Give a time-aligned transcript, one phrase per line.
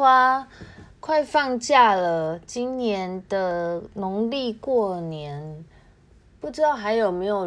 [0.00, 0.48] 花，
[0.98, 5.62] 快放假了，今年的农历过年。
[6.40, 7.46] 不知道还有没有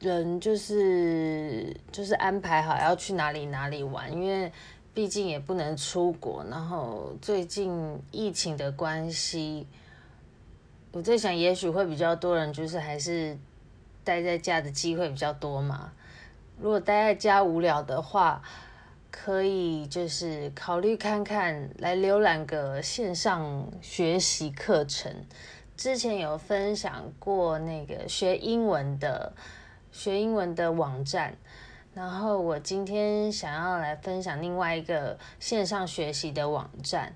[0.00, 4.50] 人，就是就是安排好要去哪里哪里玩，因为
[4.92, 9.68] 毕竟也不能出国，然后最近疫情的关系，
[10.90, 13.38] 我在想，也许会比较多人就是还是
[14.02, 15.92] 待在家的机会比较多嘛。
[16.60, 18.42] 如果待在家无聊的话，
[19.16, 25.14] 可以就是考虑看看来浏览个线上学习课程。
[25.76, 29.32] 之前有分享过那个学英文的
[29.92, 31.36] 学英文的网站，
[31.94, 37.14] 然后我今天想要来分享另外一个线上学习的网站，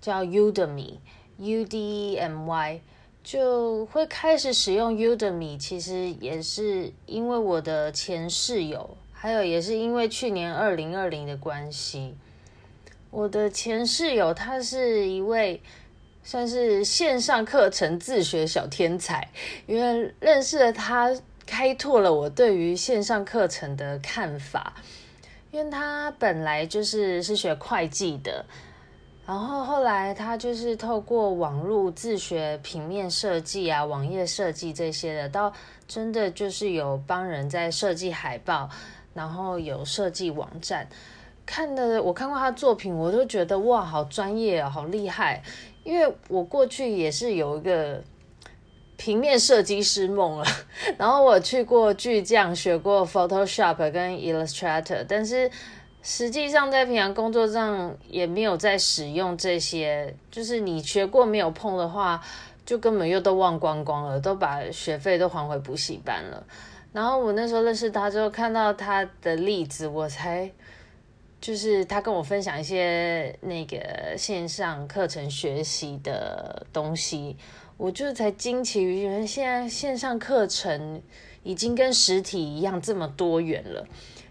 [0.00, 2.80] 叫 Udemy，U D E M Y，
[3.24, 12.14] 就会开始使用 Udemy，其实也是因为我的前室友，还有也是因为去年二零二零的关系，
[13.10, 15.60] 我的前室友他是一位。
[16.28, 19.28] 算是线上课程自学小天才，
[19.64, 21.08] 因为认识了他，
[21.46, 24.74] 开拓了我对于线上课程的看法。
[25.52, 28.44] 因为他本来就是是学会计的，
[29.24, 35.52] 然后后来他就是透过网络自学平面设计啊、网页设计这些的，到
[35.86, 38.68] 真的就是有帮人在设计海报，
[39.16, 40.86] 然后有设计网站。
[41.44, 45.42] 看的我看过他的作品，我都觉得哇，好专业啊，好厉害。
[45.84, 48.02] 因为我过去也是有一个
[48.96, 50.44] 平面设计师梦了，
[50.98, 55.48] 然后我去过巨匠学过 Photoshop 跟 Illustrator，但是
[56.02, 62.20] 实际上在平常工作上也没有在使用这些，就是你学过没有碰的话，
[62.64, 66.44] 就根本又都忘光光了，都把学费都还回补习班了。
[66.96, 70.50] 然后我那时候认识他之后，看到他的例子，我才。
[71.38, 77.36] 就是他跟我分享一些那个线上课程学习的东西，
[77.76, 81.00] 我就才惊奇于原来现在线上课程
[81.44, 83.86] 已经跟实体一样这么多元了。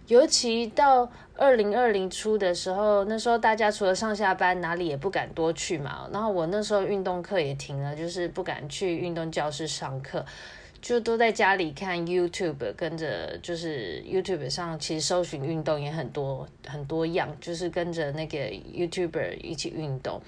[0.08, 6.10] 尤其到二零二零初的时候，那时候大家除了上下班，哪里也不敢多去嘛。
[6.12, 10.26] 然后我那时候运动课也停了，就是不敢去运动教室上课。
[10.86, 20.22] 就都在家里看 YouTube，跟着就是 YouTube 上，其实搜寻运动也很多很多样，就是跟着那个 YouTuber 一起运动。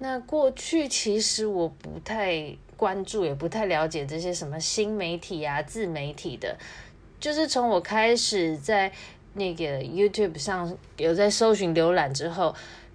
[0.00, 6.58] 那过去其实我不太关注，也不太了解这些什么新媒体啊、自媒体的。
[7.20, 8.90] 就是从我开始在
[9.34, 12.52] 那个 YouTube 上有在搜寻浏览之后，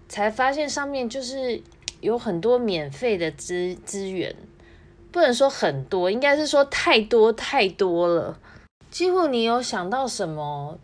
[0.09, 1.61] 才发现上面就是
[2.01, 4.35] 有很多免费的资资源。
[5.12, 8.38] 不能说很多，应该是说太多太多了。
[8.92, 10.78] 几乎你有想到什么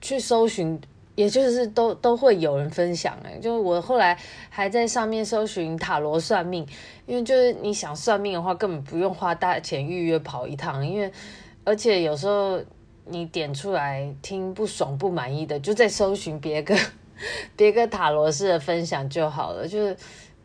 [0.00, 0.80] 去搜寻，
[1.14, 3.16] 也就是都都会有人分享。
[3.22, 6.66] 哎，就是我后来还在上面搜寻塔罗算命，
[7.06, 10.86] 因为就是你想算命的话，根本不用花大钱预约跑一趟。
[10.86, 11.12] 因为
[11.64, 12.58] 而且有时候
[13.04, 16.74] 你点出来听不爽不满意的，就在搜寻别个
[17.56, 19.68] 别个塔罗式的分享就好了。
[19.68, 19.96] 就是。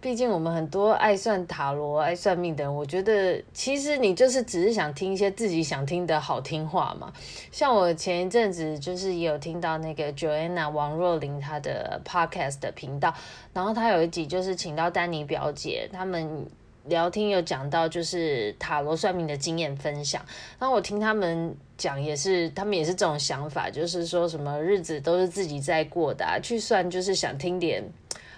[0.06, 7.12] 毕竟我们很多爱算塔罗、爱算命的人，我觉得其实你就是只是想听一些自己想听的好听话嘛。
[7.52, 13.12] 像我前一阵子就是也有听到那个 Joanna 王若琳她的 Podcast 的频道，
[13.52, 16.46] 然后她有一集就是请到丹妮表姐，他们
[16.84, 20.24] 聊天有讲到就是塔罗算命的经验分享。
[20.60, 27.84] 然后我听他们讲也是，他们也是这种想法，就是说什么日子都是自己在过的，去算就是想听点。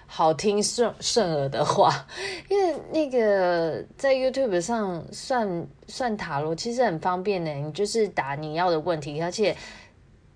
[0.10, 2.08] 好听顺顺耳的话，
[2.50, 9.56] 因为那个在 YouTube 上算算塔罗其实很方便的，你就是打你要的问题，而且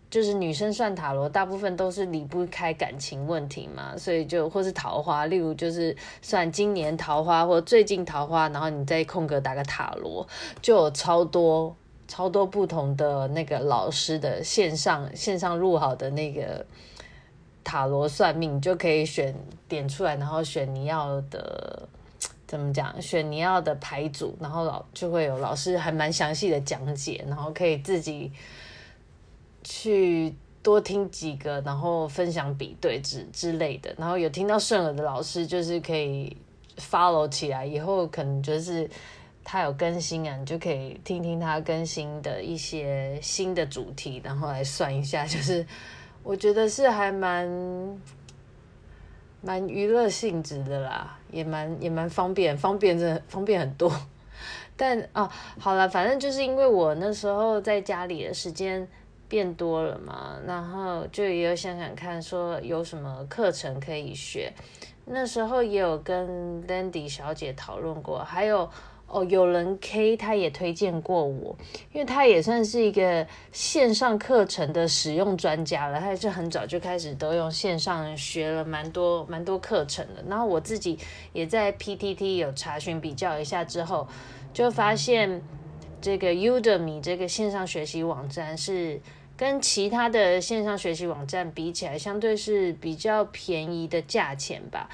[0.10, 10.28] 就是女生算塔罗大部分都是离不开感情问题嘛，所以就或是桃花，例如就是算今年桃花或最近桃花，然后你在空格打个塔罗，
[10.62, 11.74] 就有超多
[12.10, 16.66] 超多不同的那个老师的线上线上录好的那个。
[17.64, 19.36] 塔罗算命就可以选
[19.68, 21.88] 点出来，然后选你要的
[22.48, 23.02] 怎么讲？
[23.02, 28.32] 选你要的牌组，然后老就会有老师还蛮详细的讲解，然后可以自己
[29.64, 33.94] 去多听几个，然后分享比对之之类的。
[33.98, 36.36] 然后有听到顺耳的老师，就是可以
[36.78, 38.90] follow 起来，以后可能就是
[39.44, 45.26] 他有更新啊，你就可以听听他更新的一些新的主题，然后来算一下。
[45.26, 45.66] 就是
[46.24, 47.48] 我觉得是还蛮。
[49.44, 53.92] 蛮娱乐性质的啦，也蛮也蛮方便，方便真的方便很多。
[54.78, 55.28] 但啊，
[55.60, 58.88] 好了，反正就是因为我那时候在家里的时间
[59.28, 64.54] 变多了嘛，然后就也有想想看，说有什么课程可以学。
[65.06, 68.70] 那时候也有跟 Landy 小姐讨论过，还有。
[69.14, 71.56] 哦，有人 K 他也推荐过我，
[71.92, 80.24] 因为他也算是一个线上课程的使用专家了，他也是很早就开始都用线上学了蛮多蛮多课程的。
[80.30, 80.98] 然后我自己
[81.34, 84.08] 也在 PTT 有查询比较一下之后，
[84.54, 85.42] 就发现
[86.02, 89.02] 这个 Udemy 这个线上学习网站是
[89.36, 94.90] 跟其他的线上学习网站比起来，相对是比较便宜的价钱吧。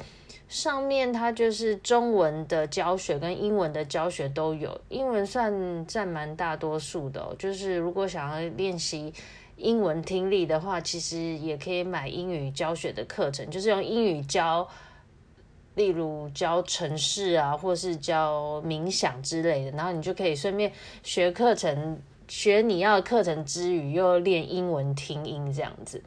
[0.48, 7.36] 上面它就是中文的教学跟英文的教学都有，英文算占蛮大多数的。
[7.38, 9.14] 就是如果想要练习
[9.58, 14.66] 英文听力的话，其实也可以买英语教学的课程，就是用英语教，
[15.76, 20.72] 例如教程式啊，或是教冥想之类的，然后你就可以顺便
[21.04, 26.02] 学课程，学你要的课程之余，又练英文听音这样子。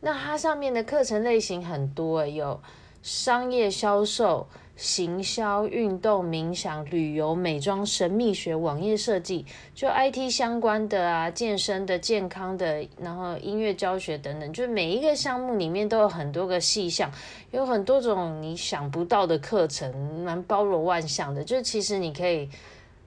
[0.00, 2.60] 那它上面的课程类型很多，有。
[3.06, 17.08] 商业销售、行销、运动、冥想、旅游、美妆、神秘学、网页设计，就 IT 相关的啊，健身的、健康的，然后音乐教学等等，就每一个项目里面都有很多个细项，
[17.52, 19.94] 有很多种你想不到的课程，
[20.24, 21.44] 蛮包罗万象的。
[21.44, 22.50] 就其实你可以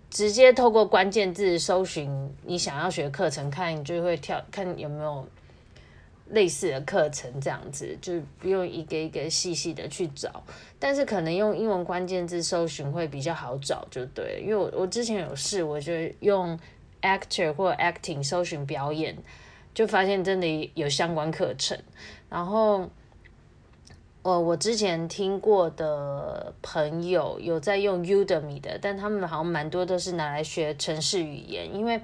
[0.09, 5.27] 直接透过关键字搜寻你想要学课程，看就会跳，看有没有。
[6.31, 10.43] 类似的课程这样子，就不用一个一个细细的去找，
[10.77, 14.39] 但是可能用英文关键字搜寻会比较好找，就对了。
[14.39, 16.59] 因为我我之前有试，我就用
[17.01, 19.17] actor 或 acting 搜寻表演，
[19.73, 21.77] 就发现真的有相关课程。
[22.29, 22.89] 然后，
[24.21, 31.99] 我我之前听过的朋友有在用 Udemy 的，但他们好像蛮多都是拿来学程式语言，因为。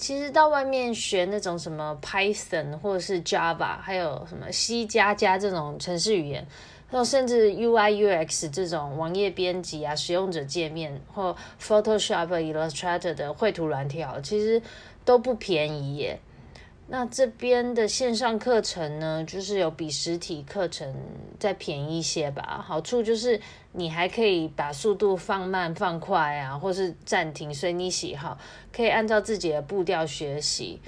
[0.00, 6.46] 其实到外面学那种什么 Python 或者是 Java，还有什么 C 加加这种程式语言，
[6.90, 14.62] 或甚至 UI UX 这种网页编辑啊、使用者界面或 Photoshop、Illustrator 的绘图软体，其实
[15.04, 16.18] 都不便宜耶。
[16.88, 20.92] 那这边的线上课程呢，就是有比实体课程
[21.38, 22.64] 再便宜一些吧。
[22.66, 23.38] 好处就是
[23.72, 28.38] 你还可以把速度放慢、放快啊，或是暂停，随你喜好，
[28.72, 30.80] 可以按照自己的步调学习。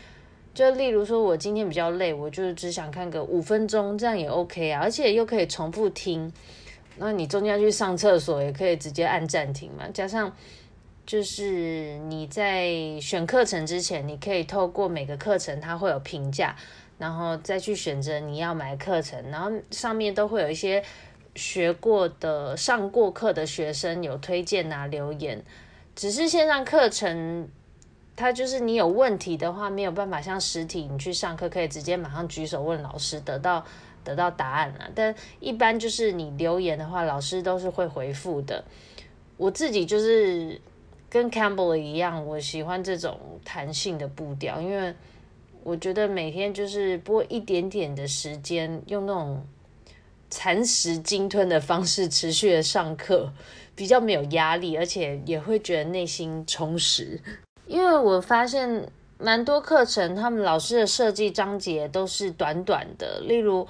[0.55, 6.32] 就例如说，我今天比较累，我就只想看个五分钟，这样也 OK 啊，而且又可以重复听。
[6.96, 10.32] 那你中间去上厕所，也可以直接按暂停嘛，加上。
[11.05, 12.70] 就是你在
[13.00, 16.55] 选课程之前，你可以透过每个课程，它会有评价，
[16.96, 20.81] 然后再去选择你要买课程，然后上面都会有一些
[21.34, 25.43] 学过的、上过课的学生有推荐啊、留言。
[25.94, 27.48] 只是线上课程，
[28.17, 33.65] 它就是你有问题的话，没有办法像实体你去上课可以直接马上举手问老师，得到
[34.05, 34.91] 得到答案啊。
[34.94, 38.65] 但一般就是你留言的话，老师都是会回复的。
[39.36, 40.60] 我自己就是。
[41.12, 44.94] 跟 Campbell 一样，我喜欢这种弹性的步调，因为
[45.62, 49.46] 我觉得每天就是播一点点的时间，用那种
[50.32, 53.31] 蚕食鲸吞的方式持续的上课，
[53.77, 57.20] 比较没有压力，而且也会觉得内心充实。
[57.67, 63.69] 因为我发现蛮多课程，他们老师的设计章节都是短短的，例如。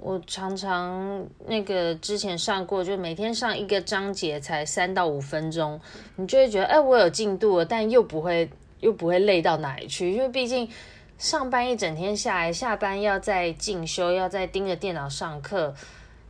[0.00, 5.80] 我常常那个之前上过，就每天上一个章节才三到五分钟，
[6.14, 8.48] 你就会觉得，哎，我有进度了，但又不会
[8.78, 10.70] 又不会累到哪里去，因为毕竟
[11.18, 15.74] 上班一整天下来，下班要再进修，要再盯着电脑上课，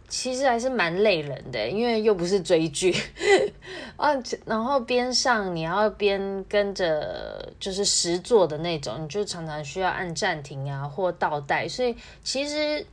[0.08, 2.94] 其实还是蛮累人的，因为又不是追剧
[3.96, 4.10] 啊，
[4.46, 12.84] 然后边上你要边跟着就是实做的那种，你就常常需要按暂停啊或倒带，所以其实。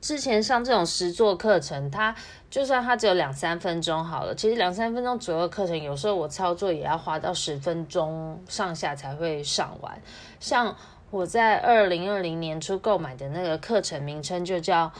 [0.00, 2.14] 之前上这种实做课程，它
[2.48, 10.00] 就算它只有两三分钟好了，其实两三分钟左右的课程，有时候我操作也要花到十分钟上下才会上完。
[10.38, 10.76] 像
[11.10, 14.92] 我在二零二零年初购买的那个课程名称就叫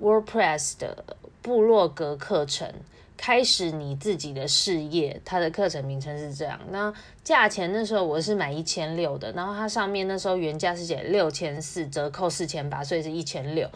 [0.00, 1.04] WordPress 的
[1.40, 2.72] 部落格课程，
[3.16, 6.58] 开始你自己的事业，它的课程名称是这样。
[6.70, 13.70] 那价钱那时候我是买一千六的，然后它上面那时候原价是写六千四，折扣四千八，所以是一千六。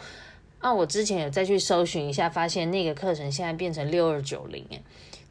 [0.61, 4.83] 那我之前有再去搜寻一下，发现那个课程现在变成六二九零，哎，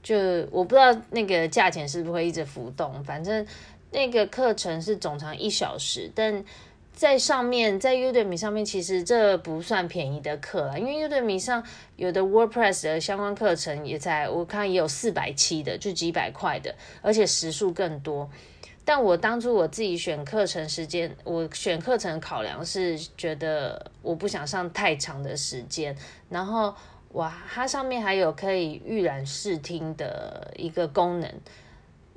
[0.01, 0.15] 就
[0.51, 3.45] 我不知道那个价钱是不是会一直浮动，反正
[3.91, 6.45] 那个课程是总长一小时，但。
[6.97, 11.63] 在上面，在 Udemy 上面，其实这不算便宜的课了，因为 Udemy 上
[11.95, 16.73] 有的 WordPress 的相关课程也在，我看也有四百七的，就几百块的，
[17.03, 18.27] 而且时数更多。
[18.83, 25.95] 但我当初我自己选课程时间，我选课程考量是觉得我不想上太长的时间，
[26.29, 26.73] 然后
[27.11, 31.31] 哇，它上面还有可以预览试听的一个功能。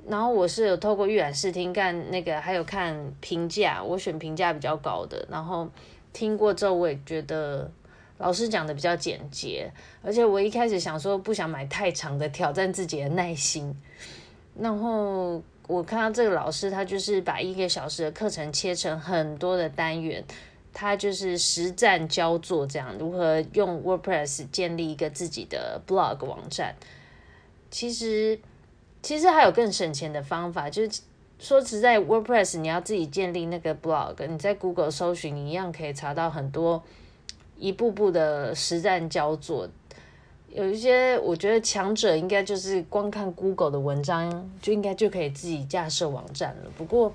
[0.07, 5.25] 然后我是有透过预览试听看那个，还有看评价，我选评价比较高的。
[5.29, 5.69] 然后
[6.11, 7.69] 听过之后，我也觉得
[8.17, 13.73] 老师讲的比较简洁，而且我一开始想说不想买太长的，挑战自己的耐心。
[14.59, 20.23] 然后我看到这个老师，他就是把一个小时的课程切成很多的单元，
[20.73, 26.75] 他就是实战教做这样，如何用 WordPress 建立一个自己的 blog 网站。
[27.69, 28.39] 其实。
[29.01, 31.01] 其实还有更省钱的方法，就是
[31.39, 36.83] 说实在，WordPress 你要自己建立那个 blog，你在 Google 搜寻你一样可以查到很多
[37.57, 39.67] 一步步的实战教作。
[40.53, 46.69] 有一些我觉得强者应该就是光看 Google 的文章就应该就可以自己架设网站了。
[46.77, 47.11] 不过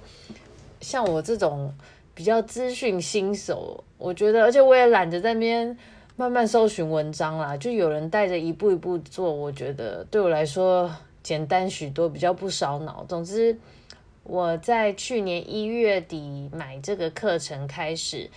[0.80, 1.72] 像我这种
[2.14, 5.78] 比较资讯新手，我觉得，而且我也懒得在那边
[6.16, 10.90] 慢慢搜寻文章啦，就有人带着一步一步做，我觉得对我来说。
[11.26, 13.04] 简单许多，比较不烧脑。
[13.08, 13.58] 总之，
[14.22, 18.30] 我在去年一月底买这个课程开始，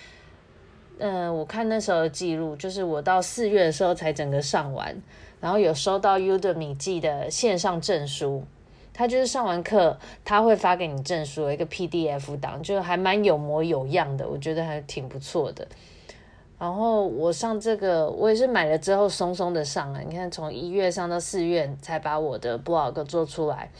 [0.97, 4.99] 嗯、我看那时候的记录，就是我到四月的时候才整个上完，
[5.39, 8.43] 然后有收到 Udemy 寄的线上证书。
[8.91, 15.67] 他就是上完课，他会发给你证书一个 PDF 档，就还蛮有模有样的，我觉得还挺不错的。
[16.59, 20.01] 然后我上这个，我也是买了之后松松的上啊。
[20.05, 23.71] 你看，从一月上到四月才把我的 blog 做出来。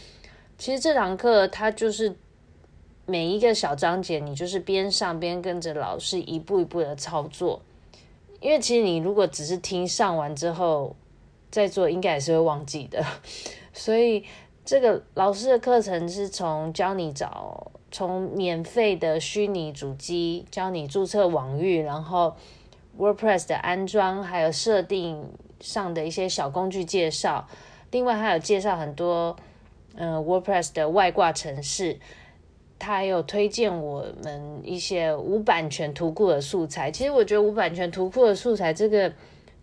[0.58, 2.16] 其实这堂课它就是
[3.06, 7.62] 每一个小章节，你就是边上边跟着老师一步一步的操作。
[8.40, 10.96] 因为其实你如果只是听上完之后
[11.52, 13.04] 再做，应该也是会忘记的。
[13.74, 14.24] 所以
[14.64, 22.34] 这个老师的课程是从教你找，从免费的虚拟主机教你注册网域，然后。
[23.00, 27.48] WordPress 的安装，还有设定上的一些小工具介绍，
[27.92, 29.38] 另外还有介绍很多，
[29.96, 31.98] 嗯、，WordPress 的外挂程式，
[32.78, 36.92] 他还有推荐我们一些无版权图库的素材。
[36.92, 39.14] 其实我觉得无版权图库的素材这个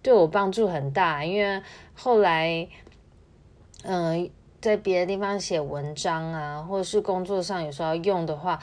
[0.01, 1.63] 对我帮助很大，因为
[1.93, 2.67] 后来，
[3.83, 4.31] 嗯、
[4.63, 8.59] 在别的地方写文章啊，或者是工作上有时候要用的话。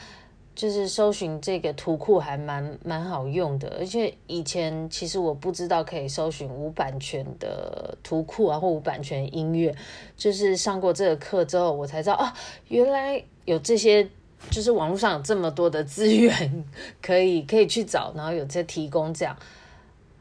[0.54, 9.74] 就是搜寻这个图库还蛮蛮好用的，而且以前其实我不知道可以搜寻无版权的图库啊，或无版权音乐。
[10.16, 12.32] 就是上过这个课之后，我才知道啊，
[12.68, 14.08] 原来有这些，
[14.50, 16.64] 就是网络上有这么多的资源
[17.02, 19.36] 可以可以去找，然后有这提供这样。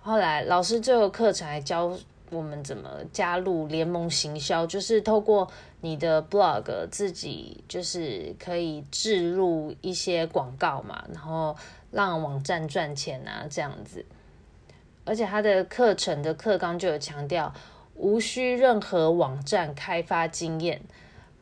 [0.01, 1.95] 后来老师最后课程还教
[2.33, 5.49] 我们怎么加入联盟行销，就是透过。
[5.85, 11.53] 你的 blog 自己就是可以置入一些广告嘛，然后
[11.91, 14.05] 让网站赚钱啊，这样子。
[15.03, 17.53] 而且他的课程的课纲就有强调，
[17.95, 20.81] 无需任何网站开发经验，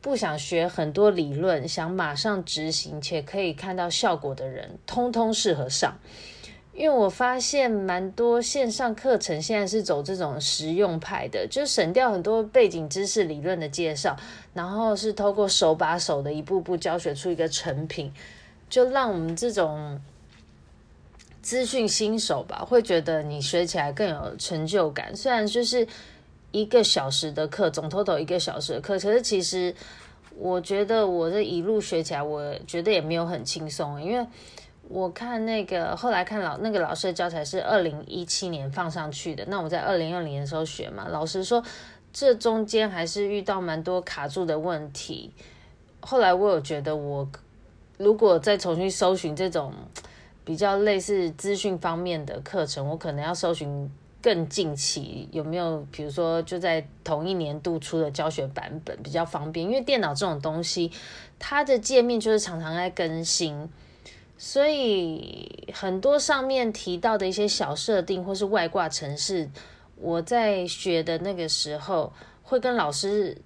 [0.00, 5.94] 不想学很多理论，想马上执行且可以看到效果的人，通通适合上。
[6.74, 14.16] 因为我发现蛮多线上课程现在是走这种实用派的，就省掉很多背景知识、理论的介绍，
[14.54, 18.10] 然后是透过手把手的一步步教学出一个成品，
[18.70, 20.00] 就让我们这种
[21.42, 25.14] 资讯新手吧，会觉得你学起来更有成就感。
[25.14, 25.86] 虽然就是
[26.52, 29.74] 一个小时的课，总 total 一个小时的课，可是其实
[30.38, 34.26] 我觉得我这一路学起来，我觉得也没有很轻松，因为。
[34.92, 41.64] 我看那个后来看老那个老师的教材是二零一七年放上去的，那我在二零二零年的时候学嘛，老师说
[42.12, 45.32] 这中间还是遇到蛮多卡住的问题。
[46.00, 47.26] 后来我有觉得，我
[47.96, 49.72] 如果再重新搜寻这种
[50.44, 60.92] 比较类似资讯方面的课程，我可能要搜寻更近期有没有，比如说就在同一年度出的教学版本比较方便，因为电脑这种东西，
[61.38, 63.70] 它的界面就是常常在更新。
[64.44, 69.48] 所以很多上面提到的一些小设定或是外挂程式，
[69.94, 73.40] 我在学的那个时候会跟老师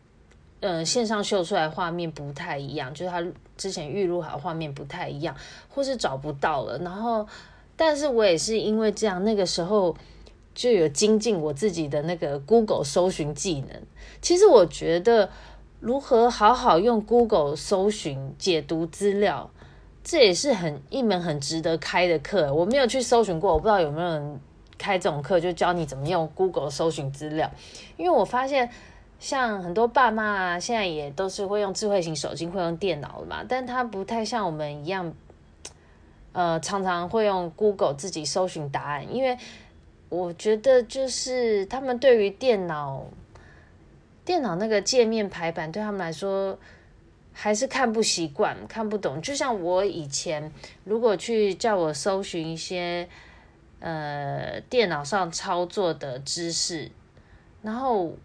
[0.61, 3.23] 呃线上秀出来画面不太一样，就是他
[3.59, 5.37] 之前预录好画面不太一样，
[5.69, 6.79] 或是找不到了。
[6.79, 7.29] 然后，
[7.77, 9.95] 但是我也是因为这样，那个时候
[10.55, 13.83] 就有精进我自己的那个 Google 搜寻技能。
[14.23, 15.29] 其实我觉得。
[15.79, 19.51] 如何好好用 Google 搜寻解读资料，
[20.07, 22.55] 这也是很一门很值得开的课。
[22.55, 24.41] 我没有去搜寻过，我不知道有没有人
[24.79, 27.51] 开这种课，就教你怎么用 Google 搜寻资料。
[27.97, 28.71] 因为我发现，
[29.19, 35.13] 像很多爸妈啊，现在也都是会用智慧型手机，会用电脑的嘛，但他不太像我们一样，
[36.33, 39.13] 呃，常常会用 Google 自己搜寻答案。
[39.13, 39.37] 因为
[40.09, 43.03] 我觉得，就是他们对于电脑。
[44.25, 46.59] 电脑那个界面排版对他们来说
[47.39, 49.21] 还是看不习惯、看不懂。
[49.21, 50.51] 就像我以前
[50.85, 53.07] 如果去叫我搜寻一些
[53.81, 56.91] 呃电脑上操作的知识，
[57.61, 58.17] 然后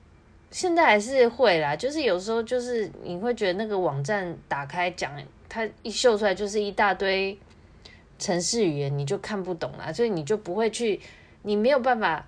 [0.49, 5.11] 现在还是会啦，就是有时候就是你会觉得那个网站打开讲，
[5.49, 7.37] 它一秀出来就是一大堆
[8.17, 11.01] 程式语言，你就看不懂啦，所以你就不会去，
[11.41, 12.25] 你没有办法。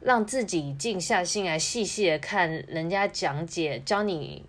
[0.00, 4.44] 让自己静下心来，细细的看人家讲解，教你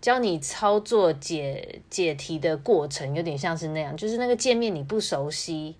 [0.00, 5.74] 教你操作解解题的过程，有点像是那样，就是那个界面你不熟悉，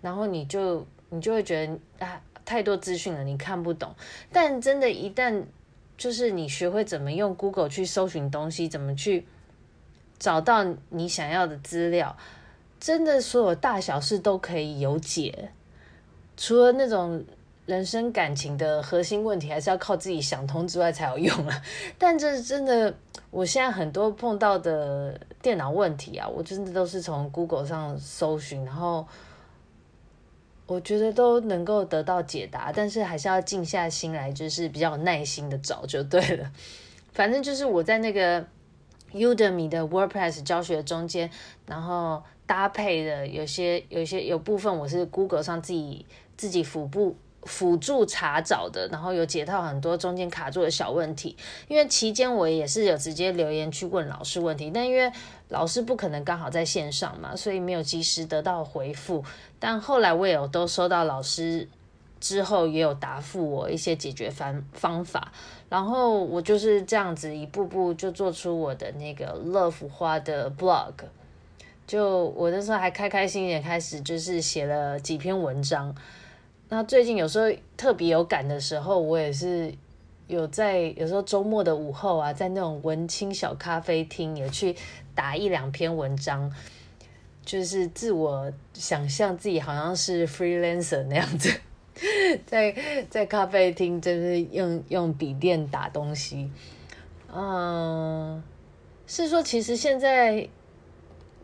[0.00, 3.94] 然后你就你就会觉得啊，太多资讯了，你看不懂。
[4.32, 5.42] 但真的，一旦
[5.98, 9.26] 就是你学会怎么用 Google 去搜寻东西，怎么去
[10.18, 12.16] 找到你想要的资料，
[12.78, 15.50] 真的所有大小事都可以有解，
[16.36, 17.24] 除了那种。
[17.66, 21.62] 人生感情的核心问题还是要靠自己想通之外才有用啊！
[21.98, 22.94] 但这真的，
[23.30, 29.04] 我现在很多碰到的电脑问题啊，我真的都是从 Google 上搜寻，然后
[30.66, 36.52] 我觉得都能够得到解答，但是还是要静下心来，就是比较有耐心的找就对了。
[37.12, 38.46] 反正就是我在那个
[39.12, 41.28] Udemy 的 WordPress 教学中间，
[41.66, 47.16] 然后搭配的有些、有些有部分我是 Google 上自己自己腹部。
[47.46, 51.36] 辅助查找的，然后有解套很多中间卡住的小问题。
[51.68, 55.10] 因为期间我也是有直接留言去问老师问题，但因为
[55.48, 59.24] 老师不可能刚好在线上嘛，所以没有及时得到回复。
[59.58, 61.68] 但后来我也有都收到老师
[62.20, 65.32] 之后也有答复我一些解决方方法，
[65.68, 70.92] 然后我就是这样子一步步就做出我的那个乐福花的 blog。
[71.86, 75.94] 就我那时候还开开心心开始就是写了几篇文章。
[76.68, 79.72] 那最近有时候特别有感的时候，我也是
[80.26, 84.74] 有在有时候周末的午后啊，在那种文青小咖啡厅也去
[85.14, 86.52] 打一两篇文章，
[87.44, 91.50] 就是自我想象自己好像是 freelancer 那样子，
[92.44, 92.74] 在
[93.08, 96.50] 在咖啡厅就是用用笔电打东西，
[97.32, 98.42] 嗯，
[99.06, 100.48] 是说其实现在。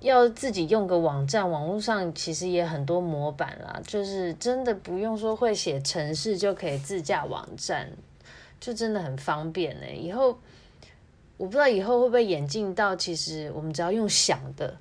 [0.02, 7.88] 要自己用个网站，网络上其实也很多模板啦，就是真的不用说会写程式就可以自架网站，
[8.60, 9.86] 就真的很方便呢。
[9.94, 10.38] 以后
[11.36, 14.76] 我不知道以后会不会演进到，其实我们只要用想的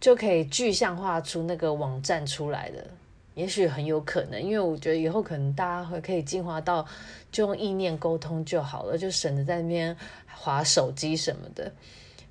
[0.00, 2.86] 就可以具象化出那个网站出来的，
[3.34, 6.86] 也许很有可能，因为我觉得以后可能大家会可以进化到
[7.30, 9.96] 就用意念沟通就好了，就省得在那边
[10.34, 11.70] 划手机什么的。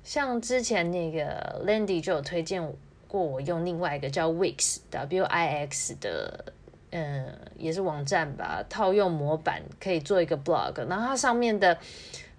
[0.06, 2.62] 像之前那个 Landy 就有推荐
[3.08, 6.44] 过我用另外一个叫 Wix W I X 的，
[6.92, 7.26] 嗯，
[7.58, 11.76] 也是网站吧，套用模板可以做一个 blog，然后它上面的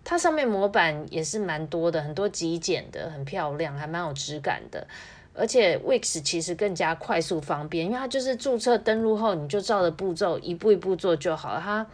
[0.06, 4.88] 它上面模板也是蛮多的，很多极简的，很漂亮，还蛮有质感的。
[5.34, 11.62] 而且 Wix 其实更加快速方便，因为它就是注册登录后，你就照着步骤一步一步做就好了。
[11.62, 11.86] 它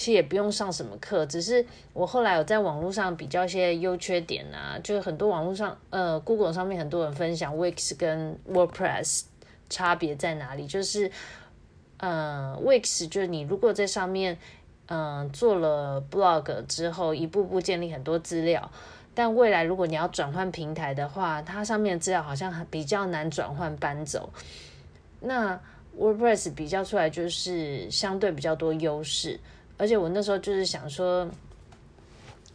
[0.00, 9.24] 其实也不用上什么课，只是我后来有在网络上比较一些优缺点啊，就是很多网络上呃 Google 上面很多人分享 Wix 跟 WordPress
[9.68, 11.10] 差别在哪里，就是
[11.98, 14.38] 呃 Wix 就是你如果在上面
[14.86, 18.70] 嗯、做了 blog 之后，一步步建立很多资料，
[19.14, 24.30] 但未来如果你要转换平台的话，它上面的资料好像比较难转换搬走。
[25.20, 25.60] 那
[25.98, 29.38] WordPress 比较出来就是相对比较多优势。
[29.80, 31.26] 而且我那时候就是想说，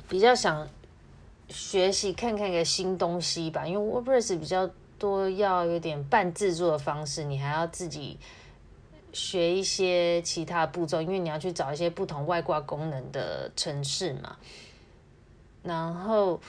[0.08, 0.68] 比较想
[1.50, 8.20] 学习看看一个新东西吧，因为 WordPress 比较多要有点半自助的方式，你还要自己
[9.12, 14.38] 学一些其他步骤，因为你要去找一些不同外挂功能的城市嘛。
[15.64, 16.40] 然后，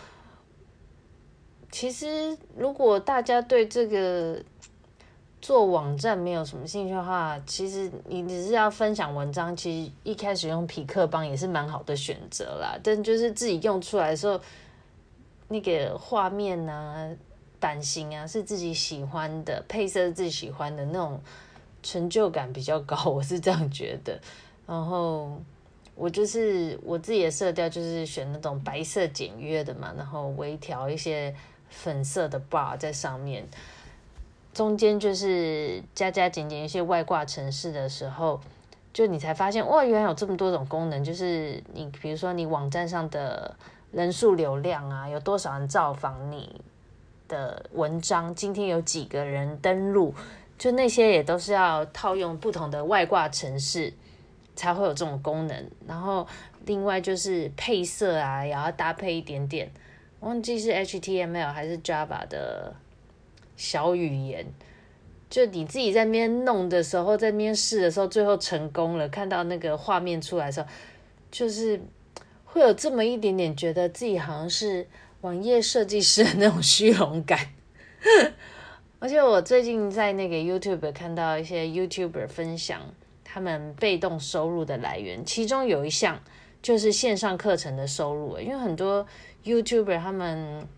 [1.70, 4.42] 其实如果大家对这个
[5.46, 12.76] 做网站没有什么兴趣的话，其实你只是要分享文章，其实一开始用痞客邦也是蛮好的选择啦。
[12.82, 14.40] 但就是自己用出来的时候，
[15.46, 17.08] 那个画面啊、
[17.60, 21.20] 版型啊是自己喜欢的，配色是自己喜欢的那种
[21.80, 24.18] 成就感比较高，我是这样觉得。
[24.66, 25.40] 然后
[25.94, 31.32] 我就是我自己的色调就是选那种白色简约的嘛，然后微调一些
[31.70, 33.46] 粉色的 bar 在上面。
[34.56, 38.40] 中间就是加加减减一些外挂程式的时候，
[38.90, 41.04] 就你才发现哇，原来有这么多种功能。
[41.04, 43.54] 就是你比如说你网站上的
[43.92, 46.58] 人数流量啊，有多少人造访你
[47.28, 50.14] 的文章，今天有几个人登录，
[50.56, 53.92] 就那些也都是要套用不同的外挂程式
[54.54, 55.70] 才会有这种功能。
[55.86, 56.26] 然后
[56.64, 59.70] 另外就是配色啊，也要搭配一点点，
[60.20, 62.74] 忘记是 HTML 还是 Java 的。
[63.56, 64.46] 小语言，
[65.30, 70.68] 就你自己在那边弄的时候，在那边试的时候，最后成功了，看到那个画面出来的时候，
[71.30, 71.80] 就是
[72.44, 74.86] 会有这么一点点觉得自己好像是
[75.22, 77.38] 网页设计师的那种虚荣感。
[79.00, 82.80] 而且我最近在那个 YouTube 看到一些 YouTuber 分享
[83.24, 86.20] 他们被动收入的来源，其中有一项
[86.62, 89.06] 就是线上课程的收入，因为很多
[89.44, 90.68] YouTuber 他们。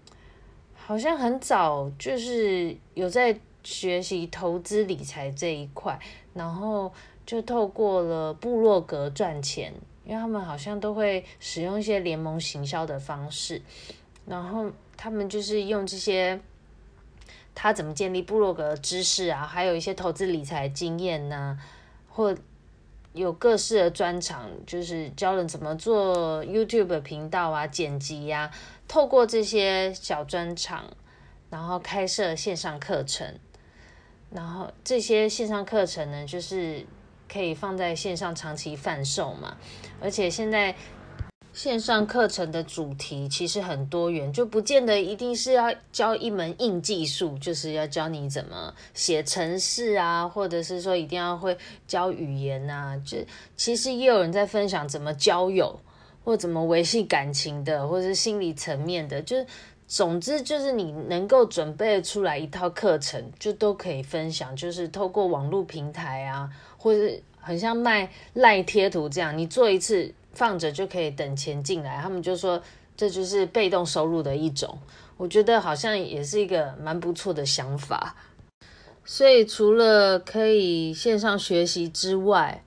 [0.89, 6.01] 好像很早就是有在学习投资理财这一块，
[6.33, 6.91] 然后
[7.27, 9.71] 就透过了部落格赚钱，
[10.07, 13.61] 因为他们好像都会使用一些联盟行销的方式，
[14.25, 16.41] 然后他们就是用这些
[17.55, 21.59] 他怎么建立部落格的知识啊，还有一些投资理财经验呢，
[22.09, 22.35] 或
[23.13, 28.51] 有各式的专长，就是教人怎么做 YouTube 频道啊、剪辑呀。
[28.89, 30.85] 透过这些小专场，
[31.51, 33.39] 然后开设线上课程，
[34.31, 36.85] 然后这些线上课程呢，就是
[37.31, 39.59] 可以放在线上长期贩售嘛。
[40.01, 40.75] 而且现在
[41.53, 52.97] 线上课程的主题其实很多元，就不见得一定是要教一门硬技术，就是要教你怎么写程式啊，或者是说一定要会教语言啊。
[53.05, 53.19] 就
[53.55, 55.79] 其实也有人在分享怎么交友。
[56.29, 59.47] 或怎么维系感情的，或者是心理层面的，就是
[59.87, 64.55] 总之就是你能够准备出来一套课程，就都可以分享。
[64.55, 67.11] 就是透过网络平台啊，或者
[67.41, 71.97] 很像卖赖贴图这样，你做一次放着就可以等钱进来。
[71.97, 72.63] 他们就说
[72.95, 74.79] 这就是被动收入的一种，
[75.17, 78.15] 我觉得好像也是一个蛮不错的想法。
[79.03, 82.63] 所以除了可以线上学习之外，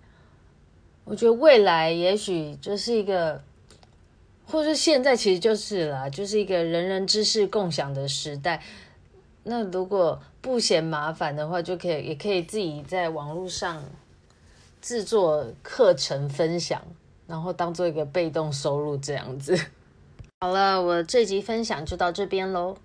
[1.05, 3.43] 我觉得未来也许就是一个。
[4.51, 8.61] 或是现在其实就是啦，就是一个人人知识共享的时代。
[9.43, 13.81] 那如果不嫌麻烦的话，就可以也可以自己在网络上
[14.81, 16.81] 制作课程分享，
[17.27, 19.57] 然后当做一个被动收入这样子。
[20.41, 22.75] 好了，我这集分享就到这边喽。